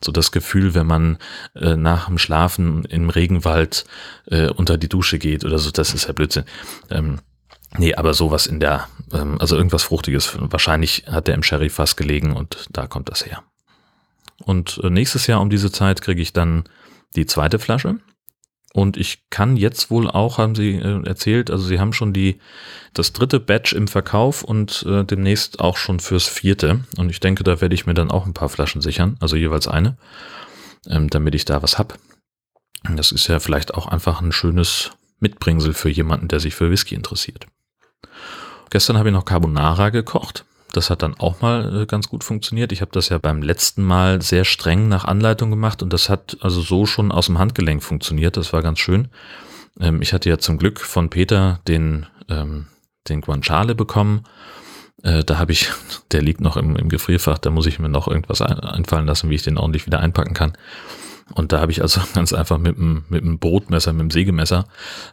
so 0.00 0.12
das 0.12 0.30
Gefühl, 0.30 0.74
wenn 0.74 0.86
man 0.86 1.18
äh, 1.56 1.74
nach 1.74 2.06
dem 2.06 2.18
Schlafen 2.18 2.84
im 2.84 3.10
Regenwald 3.10 3.84
äh, 4.26 4.48
unter 4.48 4.78
die 4.78 4.88
Dusche 4.88 5.18
geht 5.18 5.44
oder 5.44 5.58
so, 5.58 5.72
das 5.72 5.92
ist 5.92 6.06
ja 6.06 6.12
Blödsinn. 6.12 6.44
Ähm, 6.88 7.18
nee, 7.76 7.94
aber 7.94 8.14
sowas 8.14 8.46
in 8.46 8.60
der, 8.60 8.88
ähm, 9.12 9.40
also 9.40 9.56
irgendwas 9.56 9.82
Fruchtiges. 9.82 10.36
Wahrscheinlich 10.38 11.04
hat 11.06 11.28
der 11.28 11.34
im 11.34 11.42
Sherry 11.42 11.68
fast 11.68 11.96
gelegen 11.96 12.34
und 12.34 12.66
da 12.70 12.86
kommt 12.86 13.08
das 13.08 13.26
her. 13.26 13.42
Und 14.44 14.80
äh, 14.82 14.90
nächstes 14.90 15.26
Jahr 15.26 15.40
um 15.40 15.50
diese 15.50 15.72
Zeit 15.72 16.00
kriege 16.00 16.22
ich 16.22 16.32
dann 16.32 16.64
die 17.16 17.26
zweite 17.26 17.58
Flasche. 17.58 17.98
Und 18.74 18.96
ich 18.96 19.30
kann 19.30 19.56
jetzt 19.56 19.90
wohl 19.90 20.10
auch, 20.10 20.38
haben 20.38 20.54
sie 20.54 20.76
äh, 20.76 21.02
erzählt, 21.06 21.50
also 21.50 21.64
sie 21.64 21.80
haben 21.80 21.92
schon 21.92 22.12
die, 22.12 22.38
das 22.92 23.12
dritte 23.12 23.40
Batch 23.40 23.72
im 23.72 23.88
Verkauf 23.88 24.42
und 24.44 24.84
äh, 24.86 25.04
demnächst 25.04 25.58
auch 25.58 25.76
schon 25.76 26.00
fürs 26.00 26.28
vierte. 26.28 26.80
Und 26.96 27.10
ich 27.10 27.20
denke, 27.20 27.44
da 27.44 27.60
werde 27.60 27.74
ich 27.74 27.86
mir 27.86 27.94
dann 27.94 28.10
auch 28.10 28.26
ein 28.26 28.34
paar 28.34 28.48
Flaschen 28.48 28.82
sichern, 28.82 29.16
also 29.20 29.36
jeweils 29.36 29.66
eine, 29.68 29.96
ähm, 30.86 31.08
damit 31.08 31.34
ich 31.34 31.44
da 31.44 31.62
was 31.62 31.78
hab. 31.78 31.98
Das 32.94 33.10
ist 33.10 33.26
ja 33.26 33.40
vielleicht 33.40 33.74
auch 33.74 33.86
einfach 33.86 34.20
ein 34.20 34.32
schönes 34.32 34.92
Mitbringsel 35.18 35.74
für 35.74 35.88
jemanden, 35.88 36.28
der 36.28 36.38
sich 36.38 36.54
für 36.54 36.70
Whisky 36.70 36.94
interessiert. 36.94 37.46
Gestern 38.70 38.98
habe 38.98 39.08
ich 39.08 39.14
noch 39.14 39.24
Carbonara 39.24 39.90
gekocht. 39.90 40.44
Das 40.72 40.90
hat 40.90 41.02
dann 41.02 41.14
auch 41.14 41.40
mal 41.40 41.82
äh, 41.82 41.86
ganz 41.86 42.08
gut 42.08 42.24
funktioniert. 42.24 42.72
Ich 42.72 42.82
habe 42.82 42.90
das 42.92 43.08
ja 43.08 43.18
beim 43.18 43.42
letzten 43.42 43.82
Mal 43.82 44.20
sehr 44.20 44.44
streng 44.44 44.88
nach 44.88 45.04
Anleitung 45.04 45.50
gemacht 45.50 45.82
und 45.82 45.92
das 45.92 46.08
hat 46.08 46.36
also 46.40 46.60
so 46.60 46.84
schon 46.84 47.10
aus 47.10 47.26
dem 47.26 47.38
Handgelenk 47.38 47.82
funktioniert. 47.82 48.36
Das 48.36 48.52
war 48.52 48.62
ganz 48.62 48.78
schön. 48.78 49.08
Ähm, 49.80 50.02
ich 50.02 50.12
hatte 50.12 50.28
ja 50.28 50.38
zum 50.38 50.58
Glück 50.58 50.80
von 50.80 51.08
Peter 51.08 51.60
den, 51.66 52.06
ähm, 52.28 52.66
den 53.08 53.22
Guanciale 53.22 53.74
bekommen. 53.74 54.24
Äh, 55.02 55.24
da 55.24 55.38
habe 55.38 55.52
ich, 55.52 55.70
der 56.12 56.22
liegt 56.22 56.40
noch 56.40 56.56
im, 56.56 56.76
im 56.76 56.88
Gefrierfach, 56.90 57.38
da 57.38 57.50
muss 57.50 57.66
ich 57.66 57.78
mir 57.78 57.88
noch 57.88 58.08
irgendwas 58.08 58.42
einfallen 58.42 59.06
lassen, 59.06 59.30
wie 59.30 59.36
ich 59.36 59.42
den 59.42 59.58
ordentlich 59.58 59.86
wieder 59.86 60.00
einpacken 60.00 60.34
kann. 60.34 60.52
Und 61.34 61.52
da 61.52 61.60
habe 61.60 61.72
ich 61.72 61.82
also 61.82 62.00
ganz 62.14 62.32
einfach 62.32 62.58
mit 62.58 62.76
dem, 62.76 63.04
mit 63.08 63.22
dem 63.22 63.38
Brotmesser, 63.38 63.92
mit 63.92 64.02
dem 64.02 64.10
Sägemesser 64.10 64.66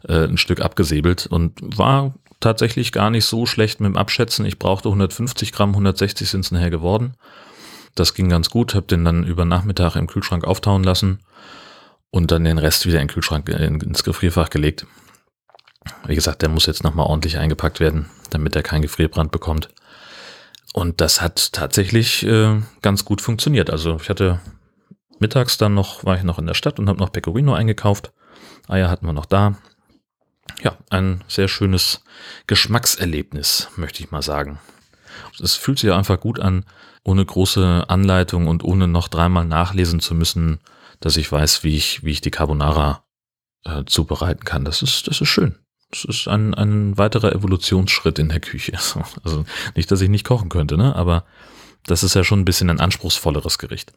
äh, 0.08 0.26
ein 0.26 0.38
Stück 0.38 0.62
abgesäbelt 0.62 1.28
und 1.28 1.60
war 1.62 2.14
tatsächlich 2.46 2.92
gar 2.92 3.10
nicht 3.10 3.26
so 3.26 3.46
schlecht 3.46 3.80
mit 3.80 3.88
dem 3.88 3.98
Abschätzen. 3.98 4.46
Ich 4.46 4.60
brauchte 4.60 4.90
150 4.90 5.52
Gramm, 5.52 5.72
160 5.72 6.30
sind 6.30 6.46
es 6.46 6.52
nachher 6.52 6.70
geworden. 6.70 7.16
Das 7.96 8.14
ging 8.14 8.30
ganz 8.30 8.50
gut, 8.50 8.76
habe 8.76 8.86
den 8.86 9.04
dann 9.04 9.24
über 9.24 9.46
Nachmittag 9.46 9.96
im 9.96 10.08
Kühlschrank 10.08 10.44
auftauen 10.44 10.84
lassen 10.84 11.20
und 12.12 12.32
dann 12.32 12.44
den 12.44 12.60
Rest 12.60 12.86
wieder 12.86 13.02
in 13.02 13.08
den 13.08 13.14
Kühlschrank 13.14 13.50
äh, 13.50 13.66
ins 13.66 14.04
Gefrierfach 14.04 14.50
gelegt. 14.50 14.86
Wie 16.06 16.16
gesagt, 16.16 16.44
der 16.44 16.50
muss 16.50 16.68
jetzt 16.68 16.84
nochmal 16.84 17.08
ordentlich 17.08 17.38
eingepackt 17.38 17.80
werden, 17.80 18.10
damit 18.30 18.56
er 18.56 18.64
keinen 18.64 18.84
Gefrierbrand 18.84 19.32
bekommt. 19.32 19.70
Und 20.74 21.02
das 21.02 21.22
hat 21.22 21.54
tatsächlich 21.54 22.26
äh, 22.26 22.62
ganz 22.82 23.06
gut 23.06 23.22
funktioniert. 23.22 23.70
Also 23.72 23.98
ich 24.00 24.10
hatte 24.10 24.40
mittags 25.20 25.58
dann 25.58 25.74
noch, 25.74 26.04
war 26.06 26.18
ich 26.18 26.24
noch 26.24 26.38
in 26.38 26.46
der 26.46 26.54
Stadt 26.54 26.80
und 26.80 26.90
habe 26.90 27.00
noch 27.00 27.12
Pecorino 27.12 27.54
eingekauft. 27.54 28.12
Eier 28.68 28.90
hatten 28.90 29.06
wir 29.06 29.14
noch 29.14 29.26
da 29.26 29.56
ja, 30.62 30.78
ein 30.90 31.24
sehr 31.28 31.48
schönes 31.48 32.04
Geschmackserlebnis, 32.48 33.70
möchte 33.76 34.04
ich 34.04 34.12
mal 34.12 34.22
sagen. 34.22 34.60
Es 35.42 35.56
fühlt 35.56 35.80
sich 35.80 35.92
einfach 35.92 36.20
gut 36.20 36.40
an, 36.40 36.66
ohne 37.04 37.26
große 37.26 37.86
Anleitung 37.88 38.48
und 38.48 38.64
ohne 38.64 38.88
noch 38.88 39.08
dreimal 39.08 39.46
nachlesen 39.46 40.00
zu 40.00 40.16
müssen, 40.16 40.60
dass 41.00 41.18
ich 41.18 41.32
weiß, 41.32 41.64
wie 41.64 41.76
ich, 41.76 42.04
wie 42.04 42.12
ich 42.12 42.22
die 42.22 42.32
Carbonara 42.32 43.04
äh, 43.64 43.84
zubereiten 43.86 44.44
kann. 44.44 44.66
Das 44.66 44.82
ist, 44.82 45.08
das 45.08 45.22
ist 45.22 45.30
schön. 45.30 45.56
Das 45.92 46.04
ist 46.04 46.28
ein, 46.28 46.54
ein 46.54 46.98
weiterer 46.98 47.34
Evolutionsschritt 47.34 48.20
in 48.20 48.30
der 48.30 48.40
Küche. 48.40 48.74
Also 49.24 49.46
nicht, 49.76 49.92
dass 49.92 50.02
ich 50.02 50.10
nicht 50.10 50.26
kochen 50.26 50.50
könnte, 50.50 50.78
ne? 50.78 50.96
aber 50.96 51.26
das 51.86 52.04
ist 52.04 52.16
ja 52.16 52.24
schon 52.24 52.40
ein 52.40 52.46
bisschen 52.46 52.70
ein 52.70 52.80
anspruchsvolleres 52.80 53.58
Gericht. 53.58 53.94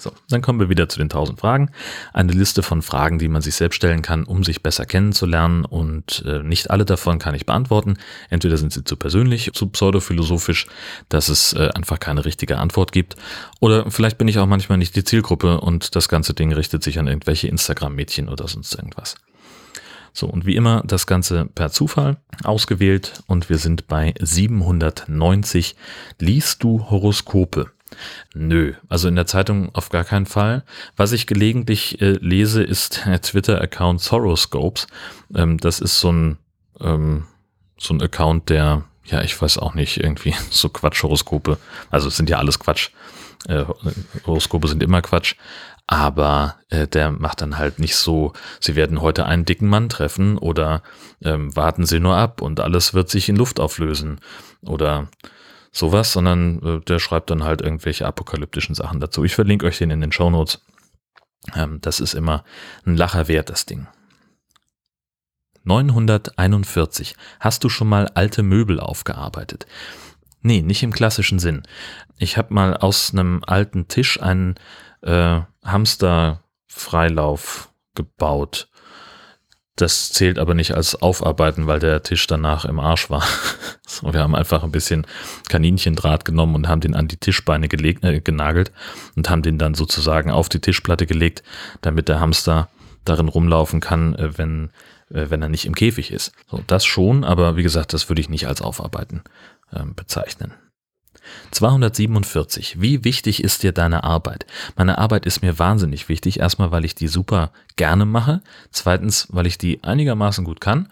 So, 0.00 0.12
dann 0.30 0.40
kommen 0.40 0.58
wir 0.58 0.70
wieder 0.70 0.88
zu 0.88 0.98
den 0.98 1.10
1000 1.10 1.38
Fragen. 1.38 1.70
Eine 2.14 2.32
Liste 2.32 2.62
von 2.62 2.80
Fragen, 2.80 3.18
die 3.18 3.28
man 3.28 3.42
sich 3.42 3.54
selbst 3.54 3.76
stellen 3.76 4.00
kann, 4.00 4.24
um 4.24 4.42
sich 4.44 4.62
besser 4.62 4.86
kennenzulernen 4.86 5.66
und 5.66 6.24
äh, 6.26 6.42
nicht 6.42 6.70
alle 6.70 6.86
davon 6.86 7.18
kann 7.18 7.34
ich 7.34 7.44
beantworten. 7.44 7.98
Entweder 8.30 8.56
sind 8.56 8.72
sie 8.72 8.82
zu 8.82 8.96
persönlich, 8.96 9.50
zu 9.52 9.66
pseudophilosophisch, 9.66 10.66
dass 11.10 11.28
es 11.28 11.52
äh, 11.52 11.68
einfach 11.74 12.00
keine 12.00 12.24
richtige 12.24 12.56
Antwort 12.56 12.92
gibt. 12.92 13.16
Oder 13.60 13.90
vielleicht 13.90 14.16
bin 14.16 14.26
ich 14.26 14.38
auch 14.38 14.46
manchmal 14.46 14.78
nicht 14.78 14.96
die 14.96 15.04
Zielgruppe 15.04 15.60
und 15.60 15.94
das 15.94 16.08
ganze 16.08 16.32
Ding 16.32 16.54
richtet 16.54 16.82
sich 16.82 16.98
an 16.98 17.06
irgendwelche 17.06 17.48
Instagram-Mädchen 17.48 18.30
oder 18.30 18.48
sonst 18.48 18.74
irgendwas. 18.74 19.16
So, 20.14 20.26
und 20.28 20.46
wie 20.46 20.56
immer 20.56 20.82
das 20.86 21.06
Ganze 21.06 21.44
per 21.44 21.70
Zufall 21.70 22.16
ausgewählt 22.42 23.22
und 23.26 23.50
wir 23.50 23.58
sind 23.58 23.86
bei 23.86 24.14
790. 24.18 25.76
Liest 26.18 26.62
du 26.62 26.90
Horoskope? 26.90 27.70
Nö, 28.34 28.74
also 28.88 29.08
in 29.08 29.16
der 29.16 29.26
Zeitung 29.26 29.74
auf 29.74 29.88
gar 29.88 30.04
keinen 30.04 30.26
Fall. 30.26 30.64
Was 30.96 31.12
ich 31.12 31.26
gelegentlich 31.26 32.00
äh, 32.00 32.12
lese, 32.20 32.62
ist 32.62 33.04
der 33.06 33.20
Twitter-Account 33.20 34.00
Soroscopes. 34.00 34.86
Ähm, 35.34 35.58
das 35.58 35.80
ist 35.80 36.00
so 36.00 36.12
ein, 36.12 36.38
ähm, 36.80 37.26
so 37.78 37.94
ein 37.94 38.02
Account, 38.02 38.48
der, 38.48 38.84
ja, 39.04 39.22
ich 39.22 39.40
weiß 39.40 39.58
auch 39.58 39.74
nicht, 39.74 39.98
irgendwie 39.98 40.34
so 40.50 40.68
Quatsch-Horoskope, 40.68 41.58
also 41.90 42.08
es 42.08 42.16
sind 42.16 42.30
ja 42.30 42.38
alles 42.38 42.58
Quatsch. 42.58 42.90
Äh, 43.48 43.64
Horoskope 44.26 44.68
sind 44.68 44.82
immer 44.82 45.00
Quatsch, 45.02 45.34
aber 45.86 46.56
äh, 46.68 46.86
der 46.86 47.10
macht 47.10 47.40
dann 47.40 47.58
halt 47.58 47.80
nicht 47.80 47.96
so, 47.96 48.32
sie 48.60 48.76
werden 48.76 49.00
heute 49.00 49.26
einen 49.26 49.44
dicken 49.44 49.66
Mann 49.66 49.88
treffen 49.88 50.38
oder 50.38 50.82
ähm, 51.20 51.54
warten 51.56 51.84
sie 51.84 51.98
nur 51.98 52.16
ab 52.16 52.42
und 52.42 52.60
alles 52.60 52.94
wird 52.94 53.10
sich 53.10 53.28
in 53.28 53.34
Luft 53.34 53.58
auflösen 53.58 54.20
oder 54.62 55.08
sowas, 55.72 56.12
sondern 56.12 56.62
äh, 56.62 56.80
der 56.80 56.98
schreibt 56.98 57.30
dann 57.30 57.44
halt 57.44 57.60
irgendwelche 57.60 58.06
apokalyptischen 58.06 58.74
Sachen 58.74 59.00
dazu. 59.00 59.24
Ich 59.24 59.34
verlinke 59.34 59.66
euch 59.66 59.78
den 59.78 59.90
in 59.90 60.00
den 60.00 60.12
Show 60.12 60.30
Notes. 60.30 60.62
Ähm, 61.54 61.78
das 61.80 62.00
ist 62.00 62.14
immer 62.14 62.44
ein 62.84 62.96
Lacher 62.96 63.28
wert, 63.28 63.50
das 63.50 63.66
Ding. 63.66 63.86
941. 65.64 67.14
Hast 67.38 67.64
du 67.64 67.68
schon 67.68 67.88
mal 67.88 68.08
alte 68.14 68.42
Möbel 68.42 68.80
aufgearbeitet? 68.80 69.66
Nee, 70.42 70.62
nicht 70.62 70.82
im 70.82 70.92
klassischen 70.92 71.38
Sinn. 71.38 71.62
Ich 72.16 72.38
habe 72.38 72.54
mal 72.54 72.74
aus 72.76 73.12
einem 73.12 73.42
alten 73.46 73.88
Tisch 73.88 74.20
einen 74.20 74.54
äh, 75.02 75.40
Hamster-Freilauf 75.64 77.72
gebaut. 77.94 78.69
Das 79.80 80.12
zählt 80.12 80.38
aber 80.38 80.52
nicht 80.52 80.74
als 80.74 81.00
Aufarbeiten, 81.00 81.66
weil 81.66 81.80
der 81.80 82.02
Tisch 82.02 82.26
danach 82.26 82.66
im 82.66 82.78
Arsch 82.78 83.08
war. 83.08 83.24
so, 83.86 84.12
wir 84.12 84.20
haben 84.20 84.34
einfach 84.34 84.62
ein 84.62 84.72
bisschen 84.72 85.06
Kaninchendraht 85.48 86.26
genommen 86.26 86.54
und 86.54 86.68
haben 86.68 86.82
den 86.82 86.94
an 86.94 87.08
die 87.08 87.16
Tischbeine 87.16 87.66
gelegt, 87.68 88.04
äh, 88.04 88.20
genagelt 88.20 88.72
und 89.16 89.30
haben 89.30 89.42
den 89.42 89.56
dann 89.56 89.74
sozusagen 89.74 90.30
auf 90.30 90.50
die 90.50 90.60
Tischplatte 90.60 91.06
gelegt, 91.06 91.42
damit 91.80 92.08
der 92.08 92.20
Hamster 92.20 92.68
darin 93.04 93.28
rumlaufen 93.28 93.80
kann, 93.80 94.14
äh, 94.16 94.36
wenn, 94.36 94.70
äh, 95.08 95.30
wenn 95.30 95.40
er 95.40 95.48
nicht 95.48 95.64
im 95.64 95.74
Käfig 95.74 96.12
ist. 96.12 96.32
So, 96.50 96.62
das 96.66 96.84
schon, 96.84 97.24
aber 97.24 97.56
wie 97.56 97.62
gesagt, 97.62 97.94
das 97.94 98.10
würde 98.10 98.20
ich 98.20 98.28
nicht 98.28 98.46
als 98.46 98.60
Aufarbeiten 98.60 99.22
äh, 99.72 99.84
bezeichnen. 99.96 100.52
247. 101.50 102.80
Wie 102.80 103.04
wichtig 103.04 103.42
ist 103.42 103.62
dir 103.62 103.72
deine 103.72 104.04
Arbeit? 104.04 104.46
Meine 104.76 104.98
Arbeit 104.98 105.26
ist 105.26 105.42
mir 105.42 105.58
wahnsinnig 105.58 106.08
wichtig. 106.08 106.40
Erstmal, 106.40 106.70
weil 106.70 106.84
ich 106.84 106.94
die 106.94 107.08
super 107.08 107.52
gerne 107.76 108.04
mache. 108.04 108.42
Zweitens, 108.70 109.28
weil 109.30 109.46
ich 109.46 109.58
die 109.58 109.82
einigermaßen 109.82 110.44
gut 110.44 110.60
kann. 110.60 110.88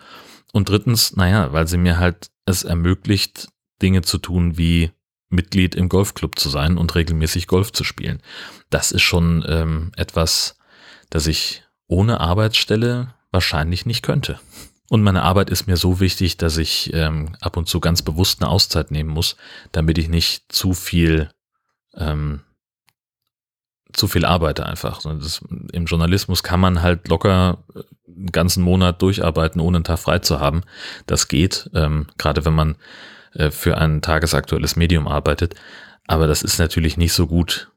Und 0.53 0.69
drittens, 0.69 1.17
naja, 1.17 1.53
weil 1.53 1.69
sie 1.69 1.79
mir 1.79 1.99
halt 1.99 2.31
es 2.47 2.65
ermöglicht, 2.65 3.49
Dinge 3.83 4.03
zu 4.03 4.19
tun 4.19 4.59
wie 4.59 4.91
Mitglied 5.31 5.75
im 5.75 5.89
Golfclub 5.89 6.39
zu 6.39 6.49
sein 6.49 6.79
und 6.79 6.95
regelmäßig 6.95 7.47
Golf 7.47 7.73
zu 7.73 7.85
spielen. 7.85 8.21
Das 8.71 8.93
ist 8.93 9.03
schon 9.03 9.45
ähm, 9.47 9.93
etwas, 9.97 10.57
das 11.11 11.27
ich 11.27 11.63
ohne 11.87 12.21
Arbeitsstelle 12.21 13.15
wahrscheinlich 13.31 13.87
nicht 13.87 14.03
könnte. 14.03 14.41
Und 14.91 15.03
meine 15.03 15.23
Arbeit 15.23 15.51
ist 15.51 15.67
mir 15.67 15.77
so 15.77 16.01
wichtig, 16.01 16.39
dass 16.39 16.57
ich 16.57 16.93
ähm, 16.95 17.37
ab 17.41 17.57
und 17.57 17.69
zu 17.69 17.81
ganz 17.81 18.03
bewusst 18.03 18.41
eine 18.41 18.51
Auszeit 18.51 18.91
nehmen 18.91 19.11
muss, 19.11 19.37
damit 19.73 19.99
ich 19.99 20.09
nicht 20.09 20.51
zu 20.51 20.73
viel 20.73 21.31
ähm, 21.95 22.41
zu 23.93 24.07
viel 24.07 24.25
arbeite 24.25 24.67
einfach. 24.67 25.03
Das, 25.03 25.41
Im 25.73 25.87
Journalismus 25.87 26.43
kann 26.43 26.61
man 26.61 26.83
halt 26.83 27.09
locker 27.09 27.59
äh, 27.75 27.81
einen 28.07 28.33
ganzen 28.33 28.63
Monat 28.63 29.03
durcharbeiten, 29.03 29.61
ohne 29.61 29.79
einen 29.79 29.85
Tag 29.85 29.99
frei 29.99 30.19
zu 30.19 30.41
haben. 30.41 30.63
Das 31.07 31.29
geht, 31.29 31.71
ähm, 31.75 32.07
gerade 32.19 32.45
wenn 32.45 32.55
man 32.55 32.77
äh, 33.35 33.51
für 33.51 33.79
ein 33.79 34.03
tagesaktuelles 34.03 34.77
Medium 34.77 35.09
arbeitet. 35.09 35.55
Aber 36.07 36.27
das 36.27 36.43
ist 36.43 36.59
natürlich 36.59 36.97
nicht 36.97 37.13
so 37.13 37.27
gut. 37.27 37.71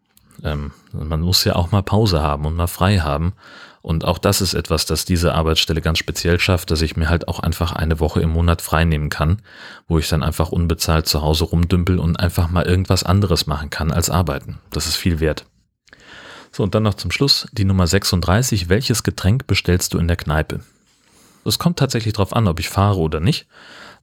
Ähm, 0.44 0.72
man 0.92 1.22
muss 1.22 1.44
ja 1.44 1.56
auch 1.56 1.72
mal 1.72 1.84
Pause 1.84 2.22
haben 2.22 2.46
und 2.46 2.56
mal 2.56 2.68
frei 2.68 3.00
haben. 3.00 3.34
Und 3.82 4.06
auch 4.06 4.20
das 4.20 4.42
ist 4.42 4.54
etwas, 4.54 4.86
das 4.86 5.06
diese 5.06 5.34
Arbeitsstelle 5.34 5.82
ganz 5.82 5.98
speziell 5.98 6.40
schafft, 6.40 6.70
dass 6.70 6.82
ich 6.82 6.96
mir 6.96 7.10
halt 7.10 7.28
auch 7.28 7.40
einfach 7.40 7.72
eine 7.72 8.00
Woche 8.00 8.22
im 8.22 8.30
Monat 8.30 8.62
freinehmen 8.62 9.10
kann, 9.10 9.42
wo 9.88 9.98
ich 9.98 10.08
dann 10.08 10.22
einfach 10.22 10.52
unbezahlt 10.52 11.08
zu 11.08 11.22
Hause 11.22 11.46
rumdümpel 11.46 11.98
und 11.98 12.20
einfach 12.20 12.50
mal 12.50 12.66
irgendwas 12.66 13.04
anderes 13.04 13.48
machen 13.48 13.72
kann 13.72 13.92
als 13.92 14.10
arbeiten. 14.10 14.60
Das 14.70 14.86
ist 14.86 14.98
viel 14.98 15.20
wert. 15.20 15.46
So, 16.52 16.64
und 16.64 16.76
dann 16.76 16.84
noch 16.84 16.94
zum 16.96 17.12
Schluss 17.12 17.48
die 17.54 17.66
Nummer 17.66 17.88
36. 17.88 18.70
Welches 18.70 19.04
Getränk 19.04 19.48
bestellst 19.48 19.94
du 19.94 19.98
in 19.98 20.08
der 20.08 20.18
Kneipe? 20.18 20.60
Es 21.44 21.58
kommt 21.58 21.80
tatsächlich 21.80 22.14
darauf 22.14 22.36
an, 22.36 22.48
ob 22.48 22.60
ich 22.60 22.70
fahre 22.70 23.00
oder 23.00 23.20
nicht. 23.20 23.48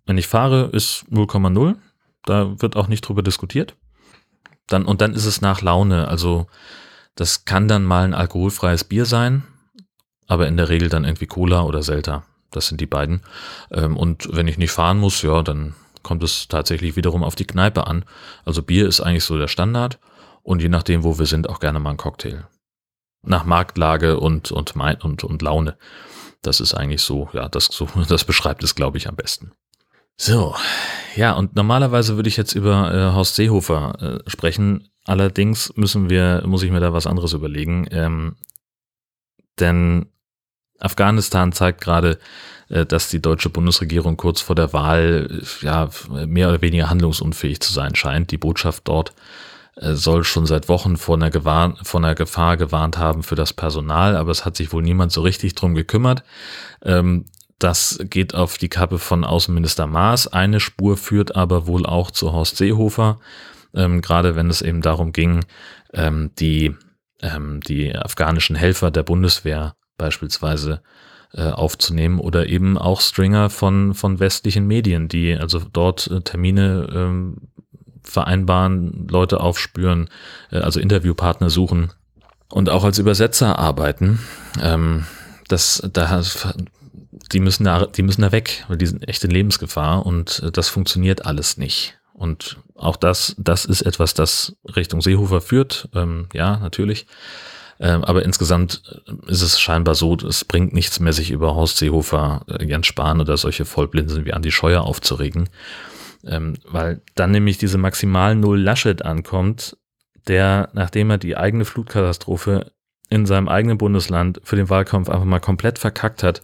Wenn 0.06 0.18
ich 0.18 0.26
fahre, 0.26 0.70
ist 0.72 1.04
0,0. 1.10 1.76
Da 2.24 2.60
wird 2.60 2.74
auch 2.74 2.88
nicht 2.88 3.02
drüber 3.02 3.22
diskutiert. 3.22 3.76
Dann, 4.66 4.86
und 4.86 5.00
dann 5.02 5.14
ist 5.14 5.24
es 5.24 5.40
nach 5.40 5.62
Laune. 5.62 6.08
Also, 6.08 6.46
das 7.14 7.44
kann 7.44 7.68
dann 7.68 7.84
mal 7.84 8.04
ein 8.04 8.14
alkoholfreies 8.14 8.84
Bier 8.84 9.04
sein, 9.04 9.44
aber 10.28 10.46
in 10.46 10.56
der 10.56 10.68
Regel 10.68 10.88
dann 10.88 11.04
irgendwie 11.04 11.26
Cola 11.26 11.62
oder 11.62 11.82
Selta. 11.82 12.22
Das 12.50 12.68
sind 12.68 12.80
die 12.80 12.86
beiden. 12.86 13.22
Ähm, 13.72 13.96
und 13.96 14.28
wenn 14.32 14.46
ich 14.46 14.58
nicht 14.58 14.70
fahren 14.70 14.98
muss, 14.98 15.22
ja, 15.22 15.42
dann 15.42 15.74
kommt 16.02 16.22
es 16.22 16.48
tatsächlich 16.48 16.96
wiederum 16.96 17.24
auf 17.24 17.34
die 17.34 17.46
Kneipe 17.46 17.86
an. 17.86 18.04
Also 18.44 18.62
Bier 18.62 18.86
ist 18.86 19.00
eigentlich 19.00 19.24
so 19.24 19.36
der 19.36 19.48
Standard 19.48 19.98
und 20.42 20.62
je 20.62 20.68
nachdem, 20.68 21.02
wo 21.02 21.18
wir 21.18 21.26
sind, 21.26 21.48
auch 21.48 21.60
gerne 21.60 21.80
mal 21.80 21.90
ein 21.90 21.96
Cocktail. 21.96 22.46
Nach 23.22 23.44
Marktlage 23.44 24.20
und, 24.20 24.52
und, 24.52 24.76
und, 24.76 25.24
und 25.24 25.42
Laune. 25.42 25.76
Das 26.42 26.60
ist 26.60 26.72
eigentlich 26.72 27.02
so, 27.02 27.28
ja, 27.32 27.48
das, 27.48 27.66
so, 27.66 27.88
das 28.08 28.24
beschreibt 28.24 28.62
es, 28.62 28.74
glaube 28.74 28.98
ich, 28.98 29.08
am 29.08 29.16
besten. 29.16 29.52
So, 30.16 30.54
ja, 31.14 31.32
und 31.34 31.54
normalerweise 31.54 32.16
würde 32.16 32.28
ich 32.28 32.36
jetzt 32.36 32.54
über 32.54 32.92
äh, 32.92 33.14
Horst 33.14 33.36
Seehofer 33.36 34.22
äh, 34.26 34.30
sprechen. 34.30 34.88
Allerdings 35.04 35.72
müssen 35.76 36.10
wir, 36.10 36.42
muss 36.44 36.62
ich 36.62 36.72
mir 36.72 36.80
da 36.80 36.92
was 36.92 37.06
anderes 37.06 37.34
überlegen. 37.34 37.86
Ähm, 37.90 38.36
denn 39.60 40.06
Afghanistan 40.78 41.52
zeigt 41.52 41.80
gerade, 41.80 42.18
äh, 42.68 42.86
dass 42.86 43.08
die 43.08 43.22
deutsche 43.22 43.50
Bundesregierung 43.50 44.16
kurz 44.16 44.40
vor 44.40 44.56
der 44.56 44.72
Wahl 44.72 45.42
ja 45.60 45.88
mehr 46.26 46.48
oder 46.48 46.60
weniger 46.60 46.90
handlungsunfähig 46.90 47.60
zu 47.60 47.72
sein 47.72 47.94
scheint. 47.94 48.30
Die 48.30 48.38
Botschaft 48.38 48.86
dort 48.86 49.12
äh, 49.76 49.94
soll 49.94 50.24
schon 50.24 50.46
seit 50.46 50.68
Wochen 50.68 50.96
vor 50.96 51.16
einer, 51.16 51.76
vor 51.82 52.00
einer 52.00 52.14
Gefahr 52.14 52.56
gewarnt 52.56 52.98
haben 52.98 53.22
für 53.22 53.34
das 53.34 53.52
Personal, 53.52 54.16
aber 54.16 54.30
es 54.30 54.44
hat 54.44 54.56
sich 54.56 54.72
wohl 54.72 54.82
niemand 54.82 55.12
so 55.12 55.22
richtig 55.22 55.54
drum 55.54 55.74
gekümmert. 55.74 56.22
Ähm, 56.82 57.24
das 57.58 57.98
geht 58.04 58.34
auf 58.34 58.56
die 58.56 58.68
Kappe 58.68 58.98
von 58.98 59.24
Außenminister 59.24 59.88
Maas. 59.88 60.28
Eine 60.28 60.60
Spur 60.60 60.96
führt 60.96 61.34
aber 61.34 61.66
wohl 61.66 61.86
auch 61.86 62.12
zu 62.12 62.32
Horst 62.32 62.56
Seehofer, 62.56 63.18
ähm, 63.74 64.00
gerade 64.00 64.36
wenn 64.36 64.48
es 64.48 64.62
eben 64.62 64.80
darum 64.80 65.12
ging, 65.12 65.44
ähm, 65.92 66.30
die, 66.38 66.76
die 67.20 67.96
afghanischen 67.96 68.54
Helfer 68.54 68.92
der 68.92 69.02
Bundeswehr 69.02 69.74
beispielsweise 69.98 70.80
äh, 71.34 71.50
aufzunehmen 71.50 72.20
oder 72.20 72.48
eben 72.48 72.78
auch 72.78 73.02
Stringer 73.02 73.50
von, 73.50 73.92
von 73.92 74.20
westlichen 74.20 74.66
Medien, 74.66 75.08
die 75.08 75.34
also 75.34 75.60
dort 75.72 76.06
äh, 76.06 76.22
Termine 76.22 76.88
ähm, 76.90 77.36
vereinbaren, 78.02 79.06
Leute 79.08 79.40
aufspüren, 79.40 80.08
äh, 80.50 80.58
also 80.58 80.80
Interviewpartner 80.80 81.50
suchen 81.50 81.92
und 82.48 82.70
auch 82.70 82.84
als 82.84 82.98
Übersetzer 82.98 83.58
arbeiten. 83.58 84.20
Ähm, 84.62 85.04
das, 85.48 85.82
da, 85.92 86.22
die 87.32 87.40
müssen 87.40 87.64
da, 87.64 87.86
die 87.86 88.02
müssen 88.02 88.22
da 88.22 88.32
weg, 88.32 88.64
weil 88.68 88.78
die 88.78 88.86
sind 88.86 89.06
echt 89.06 89.24
in 89.24 89.30
Lebensgefahr 89.30 90.06
und 90.06 90.42
äh, 90.42 90.50
das 90.50 90.68
funktioniert 90.68 91.26
alles 91.26 91.58
nicht. 91.58 91.98
Und 92.14 92.56
auch 92.74 92.96
das, 92.96 93.36
das 93.38 93.64
ist 93.64 93.82
etwas, 93.82 94.12
das 94.14 94.56
Richtung 94.74 95.00
Seehofer 95.00 95.40
führt. 95.40 95.88
Ähm, 95.94 96.26
ja, 96.32 96.56
natürlich. 96.56 97.06
Ähm, 97.80 98.04
aber 98.04 98.24
insgesamt 98.24 98.82
äh, 99.06 99.30
ist 99.30 99.42
es 99.42 99.60
scheinbar 99.60 99.94
so, 99.94 100.16
es 100.16 100.44
bringt 100.44 100.72
nichts 100.72 100.98
mehr, 101.00 101.12
sich 101.12 101.30
über 101.30 101.54
Horst 101.54 101.78
Seehofer, 101.78 102.44
äh, 102.48 102.64
Jens 102.64 102.86
Spahn 102.86 103.20
oder 103.20 103.36
solche 103.36 103.64
Vollblinsen 103.64 104.24
wie 104.24 104.32
Andi 104.32 104.50
Scheuer 104.50 104.82
aufzuregen. 104.82 105.48
Ähm, 106.24 106.54
weil 106.64 107.02
dann 107.14 107.30
nämlich 107.30 107.58
diese 107.58 107.78
maximal 107.78 108.34
Null 108.34 108.60
Laschet 108.60 109.04
ankommt, 109.04 109.76
der, 110.26 110.70
nachdem 110.72 111.10
er 111.10 111.18
die 111.18 111.36
eigene 111.36 111.64
Flutkatastrophe 111.64 112.72
in 113.08 113.24
seinem 113.26 113.48
eigenen 113.48 113.78
Bundesland 113.78 114.40
für 114.42 114.56
den 114.56 114.68
Wahlkampf 114.68 115.08
einfach 115.08 115.24
mal 115.24 115.40
komplett 115.40 115.78
verkackt 115.78 116.22
hat, 116.22 116.42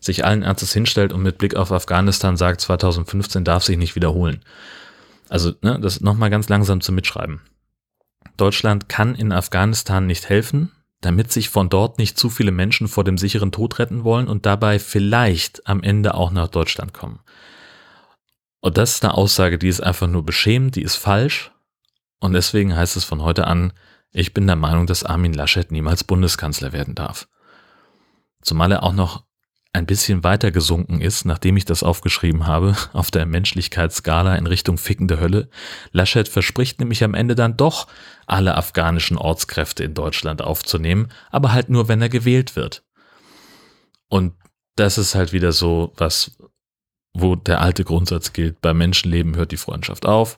sich 0.00 0.24
allen 0.24 0.42
Ernstes 0.42 0.72
hinstellt 0.72 1.12
und 1.12 1.22
mit 1.22 1.38
Blick 1.38 1.56
auf 1.56 1.72
Afghanistan 1.72 2.36
sagt, 2.36 2.60
2015 2.60 3.42
darf 3.42 3.64
sich 3.64 3.78
nicht 3.78 3.96
wiederholen. 3.96 4.44
Also, 5.28 5.52
ne, 5.62 5.78
das 5.80 6.00
nochmal 6.00 6.30
ganz 6.30 6.48
langsam 6.48 6.80
zum 6.80 6.94
Mitschreiben. 6.94 7.40
Deutschland 8.38 8.88
kann 8.88 9.14
in 9.14 9.32
Afghanistan 9.32 10.06
nicht 10.06 10.28
helfen, 10.28 10.72
damit 11.00 11.30
sich 11.30 11.50
von 11.50 11.68
dort 11.68 11.98
nicht 11.98 12.18
zu 12.18 12.30
viele 12.30 12.50
Menschen 12.50 12.88
vor 12.88 13.04
dem 13.04 13.18
sicheren 13.18 13.52
Tod 13.52 13.78
retten 13.78 14.04
wollen 14.04 14.28
und 14.28 14.46
dabei 14.46 14.78
vielleicht 14.78 15.66
am 15.66 15.82
Ende 15.82 16.14
auch 16.14 16.30
nach 16.30 16.48
Deutschland 16.48 16.92
kommen. 16.94 17.20
Und 18.60 18.78
das 18.78 18.94
ist 18.94 19.04
eine 19.04 19.14
Aussage, 19.14 19.58
die 19.58 19.68
ist 19.68 19.80
einfach 19.80 20.08
nur 20.08 20.24
beschämend, 20.24 20.74
die 20.74 20.82
ist 20.82 20.96
falsch. 20.96 21.52
Und 22.18 22.32
deswegen 22.32 22.74
heißt 22.74 22.96
es 22.96 23.04
von 23.04 23.22
heute 23.22 23.46
an, 23.46 23.72
ich 24.10 24.34
bin 24.34 24.46
der 24.46 24.56
Meinung, 24.56 24.86
dass 24.86 25.04
Armin 25.04 25.34
Laschet 25.34 25.70
niemals 25.70 26.02
Bundeskanzler 26.02 26.72
werden 26.72 26.94
darf. 26.94 27.28
Zumal 28.42 28.72
er 28.72 28.82
auch 28.82 28.92
noch 28.92 29.24
ein 29.72 29.86
bisschen 29.86 30.24
weiter 30.24 30.50
gesunken 30.50 31.00
ist, 31.00 31.24
nachdem 31.24 31.56
ich 31.56 31.64
das 31.64 31.82
aufgeschrieben 31.82 32.46
habe, 32.46 32.76
auf 32.92 33.10
der 33.10 33.26
Menschlichkeitsskala 33.26 34.34
in 34.36 34.46
Richtung 34.46 34.78
fickende 34.78 35.20
Hölle. 35.20 35.48
Laschet 35.92 36.28
verspricht 36.28 36.80
nämlich 36.80 37.04
am 37.04 37.14
Ende 37.14 37.34
dann 37.34 37.56
doch, 37.56 37.86
alle 38.26 38.56
afghanischen 38.56 39.16
Ortskräfte 39.16 39.84
in 39.84 39.94
Deutschland 39.94 40.42
aufzunehmen, 40.42 41.08
aber 41.30 41.52
halt 41.52 41.68
nur, 41.68 41.88
wenn 41.88 42.02
er 42.02 42.08
gewählt 42.08 42.56
wird. 42.56 42.82
Und 44.08 44.34
das 44.76 44.96
ist 44.96 45.14
halt 45.14 45.32
wieder 45.32 45.52
so 45.52 45.92
was, 45.96 46.38
wo 47.12 47.36
der 47.36 47.60
alte 47.60 47.84
Grundsatz 47.84 48.32
gilt, 48.32 48.60
bei 48.60 48.72
Menschenleben 48.72 49.36
hört 49.36 49.52
die 49.52 49.56
Freundschaft 49.56 50.06
auf. 50.06 50.36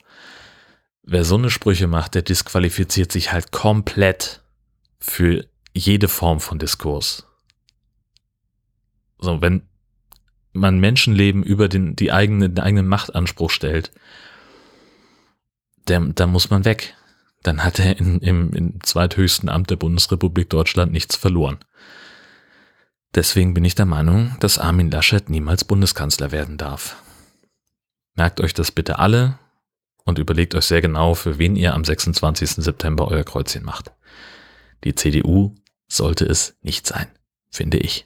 Wer 1.02 1.24
so 1.24 1.36
eine 1.36 1.50
Sprüche 1.50 1.86
macht, 1.86 2.14
der 2.14 2.22
disqualifiziert 2.22 3.12
sich 3.12 3.32
halt 3.32 3.52
komplett 3.52 4.42
für 4.98 5.46
jede 5.72 6.08
Form 6.08 6.40
von 6.40 6.58
Diskurs. 6.58 7.29
So, 9.20 9.40
wenn 9.40 9.68
man 10.52 10.80
Menschenleben 10.80 11.42
über 11.42 11.68
den, 11.68 11.94
die 11.94 12.10
eigene, 12.10 12.50
den 12.50 12.62
eigenen 12.62 12.88
Machtanspruch 12.88 13.50
stellt, 13.50 13.92
der, 15.88 16.00
da 16.00 16.26
muss 16.26 16.50
man 16.50 16.64
weg. 16.64 16.96
Dann 17.42 17.64
hat 17.64 17.78
er 17.78 17.98
in, 17.98 18.18
im, 18.20 18.52
im 18.52 18.82
zweithöchsten 18.82 19.48
Amt 19.48 19.70
der 19.70 19.76
Bundesrepublik 19.76 20.50
Deutschland 20.50 20.92
nichts 20.92 21.16
verloren. 21.16 21.58
Deswegen 23.14 23.54
bin 23.54 23.64
ich 23.64 23.74
der 23.74 23.86
Meinung, 23.86 24.36
dass 24.40 24.58
Armin 24.58 24.90
Laschet 24.90 25.30
niemals 25.30 25.64
Bundeskanzler 25.64 26.32
werden 26.32 26.58
darf. 26.58 27.02
Merkt 28.14 28.40
euch 28.40 28.54
das 28.54 28.70
bitte 28.70 28.98
alle 28.98 29.38
und 30.04 30.18
überlegt 30.18 30.54
euch 30.54 30.66
sehr 30.66 30.80
genau, 30.80 31.14
für 31.14 31.38
wen 31.38 31.56
ihr 31.56 31.74
am 31.74 31.84
26. 31.84 32.50
September 32.50 33.08
euer 33.08 33.24
Kreuzchen 33.24 33.64
macht. 33.64 33.92
Die 34.84 34.94
CDU 34.94 35.54
sollte 35.88 36.24
es 36.26 36.56
nicht 36.62 36.86
sein, 36.86 37.08
finde 37.50 37.78
ich. 37.78 38.04